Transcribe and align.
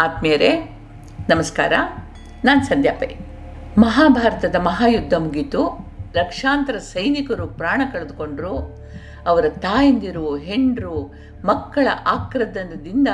ಆತ್ಮೀಯರೇ, 0.00 0.78
ನಮಸ್ಕಾರ. 1.30 1.72
ನಾನು 2.44 2.64
ಸಂಧ್ಯಾ 2.64 2.94
ಪೈ. 2.98 3.06
ಮಹಾಭಾರತದ 3.78 4.56
ಮಹಾಯುದ್ಧ 4.56 5.14
ಮುಗೀತು. 5.14 5.86
ಲಕ್ಷಾಂತರ 6.16 6.78
ಸೈನಿಕರು 6.78 7.46
ಪ್ರಾಣ 7.46 7.82
ಕಳೆದುಕೊಂಡರು. 7.92 8.58
ಅವರ 9.26 9.44
ತಾಯಂದಿರು, 9.48 10.36
ಹೆಂಡರು, 10.36 11.14
ಮಕ್ಕಳ 11.44 11.88
ಆಕ್ರದನದಿಂದ 12.06 13.08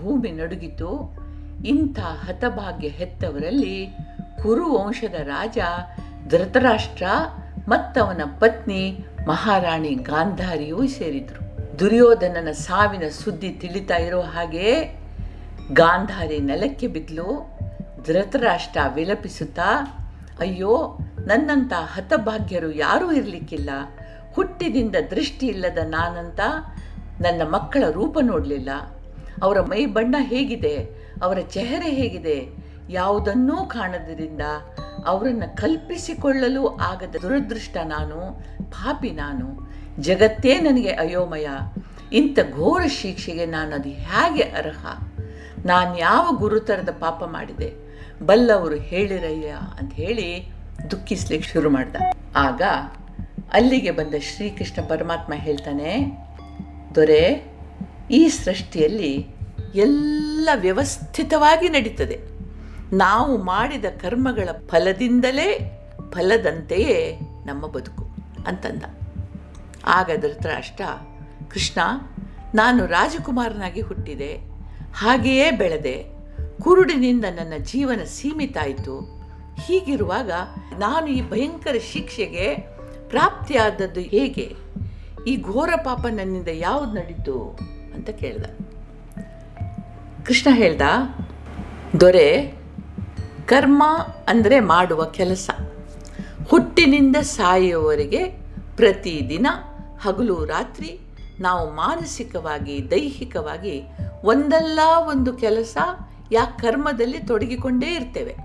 ಭೂಮಿ 0.00 0.30
ನಡುಗಿತು. 0.30 1.18
ಇಂಥ 1.64 2.00
ಹತಭಾಗ್ಯ 2.00 2.88
ಹೆತ್ತವರಲ್ಲಿ 2.88 3.96
ಕುರು 4.42 4.74
ವಂಶದ 4.74 5.14
ರಾಜ, 5.14 5.58
ಧೃತರಾಷ್ಟ್ರ 6.28 7.04
ಮತ್ತವನ 7.68 8.20
ಪತ್ನಿ 8.38 9.04
ಮಹಾರಾಣಿ 9.26 9.94
ಗಾಂಧಾರಿಯೂ 9.94 10.86
ಸೇರಿದರು. 10.86 11.78
ದುರ್ಯೋಧನನ 11.78 12.50
ಸಾವಿನ 12.52 13.08
ಸುದ್ದಿ 13.08 13.48
ತಿಳಿತಾ 13.48 13.96
ಇರೋ 13.96 14.20
ಹಾಗೆ 14.20 14.99
ಗಾಂಧಾರಿ 15.72 16.38
ನೆಲಕ್ಕೆ 16.38 16.86
ಬಿದ್ದಲು 16.86 17.56
ಧೃತರಾಷ್ಟ್ರ 18.06 18.80
ವಿಲಪಿಸುತ್ತಾ, 18.94 19.68
ಅಯ್ಯೋ, 20.38 20.98
ನನ್ನಂಥ 21.26 21.72
ಹತಭಾಗ್ಯರು 21.72 22.72
ಯಾರೂ 22.72 23.12
ಇರಲಿಕ್ಕಿಲ್ಲ. 23.12 23.70
ಹುಟ್ಟಿದಿಂದ 24.32 24.96
ದೃಷ್ಟಿ 25.10 25.46
ಇಲ್ಲದ 25.46 25.78
ನಾನಂತ 25.82 26.40
ನನ್ನ 27.20 27.42
ಮಕ್ಕಳ 27.42 27.84
ರೂಪ 27.90 28.18
ನೋಡಲಿಲ್ಲ. 28.22 28.68
ಅವರ 29.42 29.60
ಮೈ 29.60 29.86
ಬಣ್ಣ 29.86 30.16
ಹೇಗಿದೆ, 30.18 30.76
ಅವರ 31.22 31.38
ಚೆಹರೆ 31.38 31.90
ಹೇಗಿದೆ, 31.90 32.48
ಯಾವುದನ್ನೂ 32.90 33.56
ಕಾಣದರಿಂದ 33.56 34.40
ಅವರನ್ನು 35.06 35.56
ಕಲ್ಪಿಸಿಕೊಳ್ಳಲು 35.56 36.76
ಆಗದ 36.76 37.16
ದುರದೃಷ್ಟ 37.22 37.76
ನಾನು, 37.76 38.42
ಪಾಪಿ 38.64 39.10
ನಾನು. 39.10 39.70
ಜಗತ್ತೇ 40.00 40.60
ನನಗೆ 40.60 40.88
ಅಯೋಮಯ. 40.88 41.48
ಇಂಥ 42.12 42.38
ಘೋರ 42.54 42.82
ಶಿಕ್ಷೆಗೆ 42.86 43.46
ನಾನು 43.46 43.74
ಅದು 43.74 43.88
ಹೇಗೆ 43.88 44.42
ಅರ್ಹ? 44.42 45.09
ನಾನು 45.66 45.98
ಯಾವ 45.98 46.32
ಗುರುತರದ 46.32 46.88
ಪಾಪ 46.98 47.24
ಮಾಡಿದೆ? 47.24 47.90
ಬಲ್ಲವರು 48.26 48.74
ಹೇಳಿರಯ್ಯ 48.74 49.48
ಅಂತ 49.80 49.92
ಹೇಳಿ 49.92 50.52
ದುಃಖಿಸ್ಲಿಕ್ಕೆ 50.90 51.48
ಶುರು 51.48 51.70
ಮಾಡ್ದ. 51.70 51.96
ಆಗ 52.36 52.62
ಅಲ್ಲಿಗೆ 53.52 53.90
ಬಂದ 53.90 54.14
ಶ್ರೀಕೃಷ್ಣ 54.20 54.86
ಪರಮಾತ್ಮ 54.88 55.32
ಹೇಳ್ತಾನೆ, 55.36 56.18
ದೊರೆ, 56.94 57.52
ಈ 58.10 58.28
ಸೃಷ್ಟಿಯಲ್ಲಿ 58.28 59.26
ಎಲ್ಲ 59.74 60.48
ವ್ಯವಸ್ಥಿತವಾಗಿ 60.54 61.68
ನಡೀತದೆ. 61.68 62.20
ನಾವು 62.96 63.42
ಮಾಡಿದ 63.42 63.84
ಕರ್ಮಗಳ 63.84 64.48
ಫಲದಿಂದಲೇ 64.66 65.78
ಫಲದಂತೆಯೇ 66.10 67.18
ನಮ್ಮ 67.46 67.66
ಬದುಕು, 67.66 68.04
ಅಂತಂದ. 68.46 68.84
ಆಗ 69.86 70.10
ಧೃತರಾಷ್ಟ್ರ 70.20 70.84
ಕೃಷ್ಣ, 71.50 71.80
ನಾನು 72.54 72.86
ರಾಜಕುಮಾರನಾಗಿ 72.86 73.80
ಹುಟ್ಟಿದೆ. 73.80 74.49
ಹಾಗೆಯೇ 74.94 75.50
ಬೆಳೆದೆ. 75.50 76.06
ಕುರುಡಿನಿಂದ 76.62 77.24
ನನ್ನ 77.24 77.52
ಜೀವನ 77.62 78.04
ಸೀಮಿತ 78.04 78.56
ಆಯಿತು 78.62 78.98
ಹೀಗಿರುವಾಗ 79.66 80.30
ನಾನು 80.78 81.06
ಈ 81.06 81.30
ಭಯಂಕರ 81.30 81.74
ಶಿಕ್ಷೆಗೆ 81.92 82.54
ಪ್ರಾಪ್ತಿಯಾದದ್ದು 83.08 84.00
ಹೇಗೆ? 84.00 84.56
ಈ 85.26 85.42
ಘೋರ 85.42 85.70
ಪಾಪ 85.84 86.06
ನನ್ನಿಂದ 86.06 86.48
ಯಾವುದು 86.52 86.92
ನಡೀತು 86.92 87.58
ಅಂತ 87.94 88.10
ಕೇಳ್ದ. 88.10 88.44
ಕೃಷ್ಣ 90.26 90.54
ಹೇಳ್ದ, 90.54 90.82
ದೊರೆ, 92.00 92.52
ಕರ್ಮ 93.46 93.82
ಅಂದರೆ 94.28 94.60
ಮಾಡುವ 94.60 95.04
ಕೆಲಸ. 95.04 95.50
ಹುಟ್ಟಿನಿಂದ 96.48 97.16
ಸಾಯುವವರೆಗೆ 97.16 98.24
ಪ್ರತಿದಿನ 98.76 99.46
ಹಗಲು 100.02 100.44
ರಾತ್ರಿ 100.44 101.00
ನಾವು 101.40 101.74
ಮಾನಸಿಕವಾಗಿ, 101.74 102.90
ದೈಹಿಕವಾಗಿ 102.90 103.82
ಒಂದಲ್ಲ 104.24 104.80
ಒಂದು 105.08 105.32
ಕೆಲಸ 105.32 105.76
ಯಾ 106.32 106.44
ಕರ್ಮದಲ್ಲಿ 106.44 107.18
ತೊಡಗಿಕೊಂಡೇ 107.18 107.86
ಇರ್ತೇವೆ. 107.86 108.36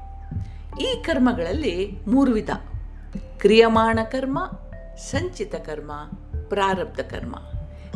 ಈ 0.82 1.04
ಕರ್ಮಗಳಲ್ಲಿ 1.04 1.98
ಮೂರು 2.08 2.32
ವಿಧ. 2.32 2.50
ಕ್ರಿಯಮಾಣ 3.38 4.00
ಕರ್ಮ, 4.12 4.52
ಸಂಚಿತ 4.98 5.56
ಕರ್ಮ, 5.56 5.92
ಪ್ರಾರಬ್ಧ 6.50 7.00
ಕರ್ಮ. 7.00 7.36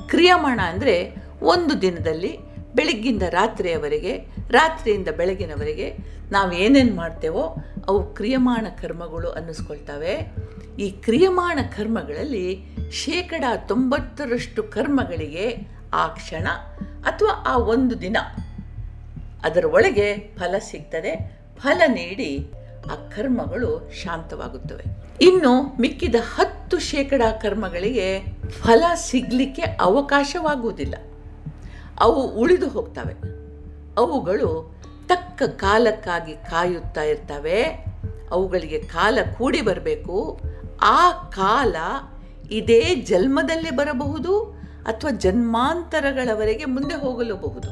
ಕ್ರಿಯಮಾಣ 0.08 0.60
ಅಂದರೆ 0.64 1.16
ಒಂದು 1.42 1.82
ದಿನದಲ್ಲಿ 1.82 2.38
ಬೆಳಗ್ಗಿಂದ 2.76 3.22
ರಾತ್ರಿಯವರೆಗೆ, 3.22 4.18
ರಾತ್ರಿಯಿಂದ 4.50 5.08
ಬೆಳಗಿನವರೆಗೆ 5.18 5.98
ನಾವು 6.32 6.52
ಏನೇನು 6.52 6.96
ಮಾಡ್ತೇವೋ 6.96 7.56
ಅವು 7.88 8.14
ಕ್ರಿಯಮಾಣ 8.14 8.68
ಕರ್ಮಗಳು 8.82 9.32
ಅನ್ನಿಸ್ಕೊಳ್ತವೆ. 9.32 10.36
ಈ 10.80 10.92
ಕ್ರಿಯಮಾಣ 10.92 11.60
ಕರ್ಮಗಳಲ್ಲಿ 11.78 12.66
ಶೇಕಡ 12.92 13.44
ತೊಂಬತ್ತರಷ್ಟು 13.68 14.64
ಕರ್ಮಗಳಿಗೆ 14.64 15.68
ಆ 15.94 16.08
ಕ್ಷಣ 16.08 16.48
ಅಥವಾ 17.04 17.44
ಆ 17.48 17.58
ಒಂದು 17.58 18.02
ದಿನ 18.02 18.18
ಅದರ 19.44 19.66
ಒಳಗೆ 19.66 20.18
ಫಲ 20.18 20.56
ಸಿಗ್ತದೆ, 20.60 21.42
ಫಲ 21.58 21.82
ನೀಡಿ 21.88 22.52
ಆ 22.92 22.96
ಕರ್ಮಗಳು 22.96 23.92
ಶಾಂತವಾಗುತ್ತವೆ. 24.04 24.84
ಇನ್ನು 25.22 25.78
ಮಿಕ್ಕಿದ 25.82 26.16
ಹತ್ತು 26.36 26.80
ಶೇಕಡ 26.80 27.22
ಕರ್ಮಗಳಿಗೆ 27.42 28.24
ಫಲ 28.50 28.84
ಸಿಗಲಿಕ್ಕೆ 28.96 29.62
ಅವಕಾಶವಾಗುವುದಿಲ್ಲ. 29.62 30.96
ಅವು 32.00 32.28
ಉಳಿದು 32.28 32.70
ಹೋಗ್ತವೆ. 32.70 33.14
ಅವುಗಳು 33.98 34.76
ತಕ್ಕ 35.08 35.44
ಕಾಲಕ್ಕಾಗಿ 35.44 36.34
ಕಾಯುತ್ತಾ 36.34 37.02
ಇರ್ತವೆ. 37.02 37.64
ಅವುಗಳಿಗೆ 38.32 38.80
ಕಾಲ 38.80 39.18
ಕೂಡಿ 39.38 39.62
ಬರಬೇಕು. 39.62 40.40
ಆ 40.82 41.12
ಕಾಲ 41.12 41.76
ಇದೇ 42.52 42.96
ಜನ್ಮದಲ್ಲಿ 42.96 43.72
ಬರಬಹುದು 43.72 44.59
ಅಥವಾ 44.86 45.12
ಜನ್ಮಾಂತರಗಳವರೆಗೆ 45.12 46.66
ಮುಂದೆ 46.66 46.96
ಹೋಗಲೂಬಹುದು. 46.96 47.70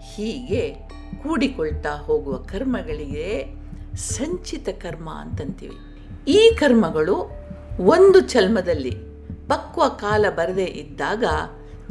ಹೀಗೆ 0.00 0.74
ಕೂಡಿಕೊಳ್ತಾ 1.22 1.90
ಹೋಗುವ 1.90 2.36
ಕರ್ಮಗಳಿಗೆ 2.36 3.46
ಸಂಚಿತ 3.96 4.68
ಕರ್ಮ 4.68 5.10
ಅಂತಂತೀವಿ. 5.10 5.76
ಈ 6.28 6.56
ಕರ್ಮಗಳು 6.60 7.30
ಒಂದು 7.80 8.20
ಚಲ್ಮದಲ್ಲಿ 8.20 8.90
ಪಕ್ವ 9.48 9.88
ಕಾಲ 9.88 10.26
ಬರದೇ 10.30 10.64
ಇದ್ದಾಗ 10.64 11.24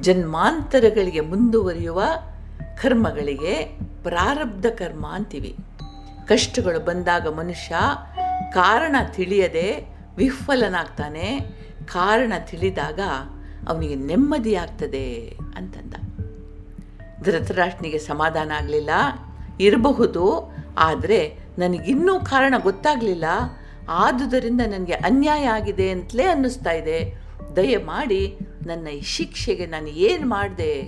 ಜನ್ಮಾಂತರಗಳಿಗೆ 0.02 1.20
ಮುಂದುವರಿಯುವ 1.20 2.04
ಕರ್ಮಗಳಿಗೆ 2.82 3.80
ಪ್ರಾರಬ್ಧ 4.04 4.66
ಕರ್ಮ 4.66 5.08
ಅಂತೀವಿ. 5.08 5.56
ಕಷ್ಟಗಳು 6.28 6.80
ಬಂದಾಗ 6.80 7.28
ಮನುಷ್ಯ 7.28 7.76
ಕಾರಣ 8.54 8.96
ತಿಳಿಯದೆ 9.14 9.86
ವಿಫಲನಾಗ್ತಾನೆ. 10.18 11.40
ಕಾರಣ 11.86 12.34
ತಿಳಿದಾಗ 12.46 13.00
ಅವನಿಗೆ 13.68 13.96
ನೆಮ್ಮದಿ 13.96 14.56
ಆಗ್ತದೆ 14.56 15.38
ಅಂತಂದ. 15.56 15.94
ಧೃತರಾಷ್ಟ್ರನಿಗೆ 17.24 17.98
ಸಮಾಧಾನ 17.98 18.52
ಆಗಲಿಲ್ಲ, 18.52 18.90
ಇರಬಹುದು, 19.60 20.54
ಆದರೆ 20.78 21.40
ನನಗಿನ್ನೂ 21.58 22.20
ಕಾರಣ 22.20 22.54
ಗೊತ್ತಾಗಲಿಲ್ಲ. 22.64 23.24
ಆದುದರಿಂದ 23.90 24.62
ನನಗೆ 24.62 24.94
ಅನ್ಯಾಯ 24.94 25.46
ಆಗಿದೆ 25.48 25.90
ಅಂತಲೇ 25.90 26.24
ಅನ್ನಿಸ್ತಾ 26.24 26.72
ಇದೆ. 26.72 27.16
ದಯಮಾಡಿ 27.56 28.38
ನನ್ನ 28.66 28.88
ಈ 28.88 29.02
ಶಿಕ್ಷೆಗೆ 29.02 29.66
ನಾನು 29.66 29.88
ಏನು 29.88 30.30
ಮಾಡಿದೆ? 30.30 30.86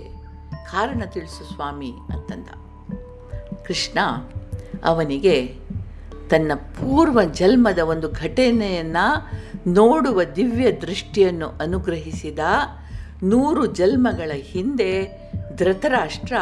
ಕಾರಣ 0.70 1.02
ತಿಳಿಸು 1.04 1.54
ಸ್ವಾಮಿ 1.54 1.92
ಅಂತಂದ. 2.10 2.48
ಕೃಷ್ಣ 3.66 3.98
ಅವನಿಗೆ 4.84 5.54
ತನ್ನ 6.30 6.52
ಪೂರ್ವ 6.54 7.18
ಜನ್ಮದ 7.22 7.78
ಒಂದು 7.78 8.08
ಘಟನೆಯನ್ನು 8.10 9.06
ನೋಡುವ 9.72 10.20
ದಿವ್ಯ 10.36 10.72
ದೃಷ್ಟಿಯನ್ನು 10.72 11.48
ಅನುಗ್ರಹಿಸಿದ 11.48 12.38
ನೂರು 13.22 13.66
ಜನ್ಮಗಳ 13.66 14.30
ಹಿಂದೆ 14.34 14.90
ಧೃತರಾಷ್ಟ್ರ 15.54 16.34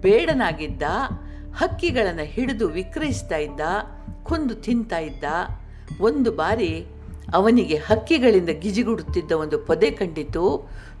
ಬೇಡನಾಗಿದ್ದ, 0.00 0.82
ಹಕ್ಕಿಗಳನ್ನು 1.56 2.24
ಹಿಡಿದು 2.24 2.66
ವಿಕ್ರಯಿಸ್ತಾ 2.68 3.36
ಇದ್ದ, 3.36 3.60
ಕೊಂದು 4.22 4.54
ತಿಂತಾ 4.54 4.98
ಇದ್ದ, 4.98 5.24
ಒಂದು 6.00 6.32
ಬಾರಿ 6.32 6.72
ಅವನಿಗೆ 7.34 7.76
ಹಕ್ಕಿಗಳಿಂದ 7.76 8.48
ಗಿಜಿಗುಡುತ್ತಿದ್ದ 8.48 9.32
ಒಂದು 9.32 9.58
ಪೊದೆ 9.58 9.90
ಕಂಡಿತು. 9.90 10.44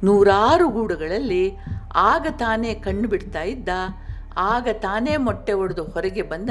ನೂರಾರು 0.04 0.68
ಗೂಡುಗಳಲ್ಲಿ 0.68 1.44
ಆಗ 1.94 2.26
ತಾನೇ 2.38 2.74
ಕಣ್ಣು 2.74 3.08
ಬಿಡ್ತಾ 3.08 3.42
ಇದ್ದ, 3.42 3.68
ಆಗ 4.36 4.68
ತಾನೇ 4.72 5.16
ಮೊಟ್ಟೆ 5.16 5.52
ಒಡೆದು 5.52 5.84
ಹೊರಗೆ 5.84 6.22
ಬಂದ 6.22 6.50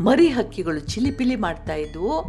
ಮರಿ 0.00 0.28
ಹಕ್ಕಿಗಳು 0.28 0.80
ಚಿಲಿಪಿಲಿ 0.80 1.36
ಮಾಡ್ತಾ 1.36 1.74
ಇದ್ವು. 1.74 2.24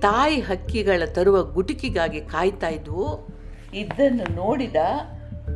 ತಾಯಿ 0.00 0.40
ಹಕ್ಕಿಗಳ 0.40 1.02
ತರುವ 1.06 1.42
ಗುಟಿಕಿಗಾಗಿ 1.42 2.20
ಕಾಯ್ತಾ 2.20 2.68
ಇದ್ವು. 2.68 3.26
ಇದನ್ನು 3.74 4.34
ನೋಡಿದ 4.34 4.76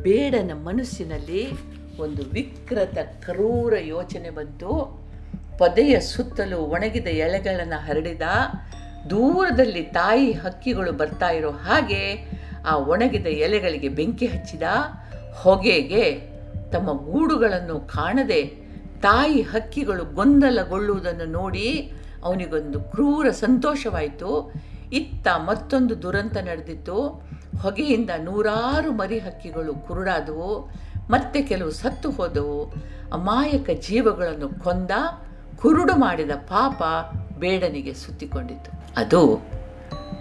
ಬೇಡನ 0.01 0.51
ಮನಸ್ಸಿನಲ್ಲಿ 0.53 1.47
ಒಂದು 1.99 2.23
ವಿಕೃತ 2.33 2.97
ಕ್ರೂರ 2.97 3.77
ಯೋಚನೆ 3.79 4.29
ಬಂತು. 4.29 5.01
ಪೊದೆಯ 5.57 5.99
ಸುತ್ತಲೂ 5.99 6.57
ಒಣಗಿದ 6.57 7.07
ಎಳೆಗಳನ್ನು 7.07 7.85
ಹರಡಿದ. 7.85 8.21
ದೂರದಲ್ಲಿ 9.09 9.81
ತಾಯಿ 9.81 10.31
ಹಕ್ಕಿಗಳು 10.31 10.91
ಬರ್ತಾ 10.91 11.29
ಇರೋ 11.29 11.51
ಹಾಗೆ 11.51 12.31
ಆ 12.67 12.75
ಒಣಗಿದ 12.75 13.27
ಎಲೆಗಳಿಗೆ 13.27 13.89
ಬೆಂಕಿ 13.89 14.25
ಹಚ್ಚಿದ. 14.25 14.63
ಹೊಗೆಗೆ 15.33 16.21
ತಮ್ಮ 16.71 17.11
ಗೂಡುಗಳನ್ನು 17.11 17.79
ಕಾಣದೆ 17.79 18.64
ತಾಯಿ 19.05 19.41
ಹಕ್ಕಿಗಳು 19.41 20.05
ಗೊಂದಲಗೊಳ್ಳುವುದನ್ನು 20.05 21.25
ನೋಡಿ 21.25 21.93
ಅವನಿಗೊಂದು 22.23 22.79
ಕ್ರೂರ 22.79 23.29
ಸಂತೋಷವಾಯಿತು. 23.29 24.53
ಇತ್ತ 24.93 25.27
ಮತ್ತೊಂದು 25.27 26.01
ದುರಂತ 26.01 26.37
ನಡೆದಿತ್ತು. 26.37 27.07
ಹೊಗೆಯಿಂದ 27.61 28.09
ನೂರಾರು 28.23 28.91
ಮರಿ 28.91 29.19
ಹಕ್ಕಿಗಳು 29.19 29.73
ಕುರುಡಾದವು. 29.73 30.71
ಮತ್ತೆ 31.09 31.41
ಕೆಲವು 31.41 31.71
ಸತ್ತು 31.71 32.11
ಹೋದವು. 32.11 32.73
ಅಮಾಯಕ 33.13 33.69
ಜೀವಗಳನ್ನು 33.87 34.63
ಕೊಂದ 34.63 34.91
ಕುರುಡು 35.55 35.95
ಮಾಡಿದ 35.95 36.31
ಪಾಪ 36.31 36.83
ಬೇಡನಿಗೆ 37.39 37.93
ಸುತ್ತಿಕೊಂಡಿತು. 37.93 38.71
ಅದು 38.97 39.47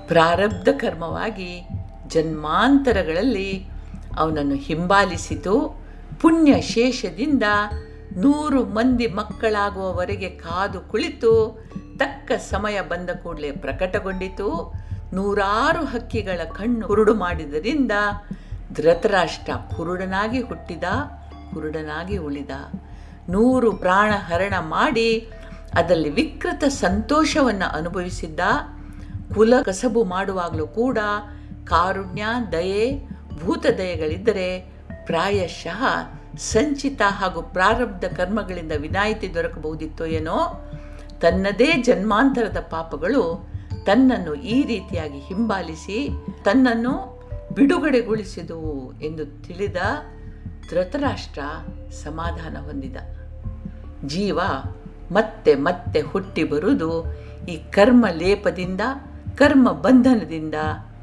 ಪ್ರಾರಬ್ಧ 0.08 0.68
ಕರ್ಮವಾಗಿ 0.68 1.68
ಜನ್ಮಾಂತರಗಳಲ್ಲಿ 2.08 3.66
ಅವನನ್ನು 4.16 4.54
ಹಿಂಬಾಲಿಸಿತು. 4.54 5.84
ಪುಣ್ಯ 6.20 6.60
ಶೇಷದಿಂದ 6.60 7.42
ನೂರು 8.16 8.64
ಮಂದಿ 8.64 9.06
ಮಕ್ಕಳಾಗುವವರೆಗೆ 9.06 10.28
ಕಾದು 10.28 10.80
ಕುಳಿತು 10.80 11.62
ತಕ್ಕ 11.96 12.32
ಸಮಯ 12.32 12.80
ಬಂದ 12.80 13.10
ಕೂಡಲೇ 13.10 13.50
ಪ್ರಕಟಗೊಂಡಿತು. 13.50 14.74
ನೂರಾರು 15.12 15.84
ಹಕ್ಕಿಗಳ 15.84 16.40
ಕಣ್ಣು 16.44 16.86
ಕುರುಡು 16.86 17.14
ಮಾಡಿದರಿಂದ 17.14 17.92
ಧೃತರಾಷ್ಟ್ರ 18.72 19.52
ಕುರುಡನಾಗಿ 19.76 20.40
ಹುಟ್ಟಿದ, 20.40 20.84
ಕುರುಡನಾಗಿ 21.54 22.16
ಉಳಿದ. 22.16 22.50
ನೂರು 23.28 23.72
ಪ್ರಾಣ 23.72 24.12
ಹರಣ 24.16 24.54
ಮಾಡಿ 24.60 25.30
ಅದರಲ್ಲಿ 25.74 26.10
ವಿಕೃತ 26.10 26.64
ಸಂತೋಷವನ್ನು 26.64 27.76
ಅನುಭವಿಸಿದ್ದ, 27.76 28.40
ಕುಲ 29.34 29.54
ಕಸಬು 29.62 30.04
ಮಾಡುವಾಗಲೂ 30.04 30.66
ಕೂಡ 30.66 30.98
ಕಾರುಣ್ಯ, 31.64 32.24
ದಯೆ, 32.52 33.08
ಭೂತದಯೆಗಳಿದ್ದರೆ 33.38 34.48
ಪ್ರಾಯಶಃ 35.04 35.82
ಸಂಚಿತ 36.38 37.02
ಹಾಗೂ 37.08 37.42
ಪ್ರಾರಬ್ಧ 37.42 38.04
ಕರ್ಮಗಳಿಂದ 38.04 38.72
ವಿನಾಯಿತಿ 38.76 39.34
ದೊರಕಬಹುದಿತ್ತೋ 39.34 40.04
ಏನೋ, 40.04 40.62
ತನ್ನದೇ 41.20 41.72
ಜನ್ಮಾಂತರದ 41.72 42.66
ಪಾಪಗಳು 42.70 43.54
ತನ್ನನ್ನು 43.84 44.34
ಈ 44.34 44.64
ರೀತಿಯಾಗಿ 44.64 45.18
ಹಿಂಬಾಲಿಸಿ, 45.18 46.08
ತನ್ನನ್ನು 46.44 47.22
ಬಿಡುಗಡೆಗೊಳಿಸಿದುವು 47.54 49.00
ಎಂದು 49.00 49.42
ತಿಳಿದ 49.42 49.76
ಧೃತರಾಷ್ಟ್ರ 50.70 51.40
ಸಮಾಧಾನ 51.90 52.56
ಹೊಂದಿದ. 52.64 52.96
ಜೀವ 54.06 54.38
ಮತ್ತೆ 55.12 55.54
ಮತ್ತೆ 55.54 56.00
ಹುಟ್ಟಿ 56.00 56.44
ಬರುವುದು 56.44 57.04
ಈ 57.48 57.56
ಕರ್ಮ 57.56 58.06
ಲೇಪದಿಂದ, 58.12 58.80
ಕರ್ಮ 59.36 59.70
ಬಂಧನದಿಂದ 59.70 60.54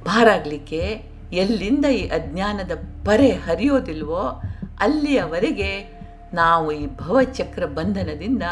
ಪಾರಾಗಲಿಕ್ಕೆ 0.05 1.11
ಎಲ್ಲಿಂದ 1.31 1.85
ಈ 1.85 2.07
ಅಜ್ಞಾನದ 2.07 2.71
ಪರೆ 3.05 3.31
ಹರಿಯೋದಿಲ್ವೋ 3.31 4.41
ಅಲ್ಲಿಯವರೆಗೆ 4.81 6.01
ನಾವು 6.33 6.71
ಈ 6.71 6.87
ಭವಚಕ್ರ 6.87 7.65
ಬಂಧನದಿಂದ 7.65 8.43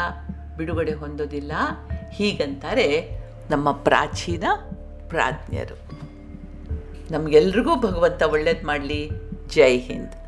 ಬಿಡುಗಡೆ 0.56 0.92
ಹೊಂದೋದಿಲ್ಲ 0.92 1.52
ಹೀಗಂತಾರೆ 2.10 3.18
ನಮ್ಮ 3.50 3.70
ಪ್ರಾಚೀನ 3.70 4.44
ಪ್ರಾಜ್ಞರು. 5.08 5.76
ನಮಗೆಲ್ರಿಗೂ 7.10 7.76
ಭಗವಂತ 7.76 8.22
ಒಳ್ಳೇದು 8.22 8.66
ಮಾಡಲಿ. 8.66 9.10
ಜೈ 9.48 9.78
ಹಿಂದ್. 9.78 10.19